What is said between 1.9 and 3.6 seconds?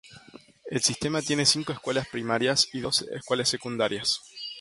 primarias y dos escuelas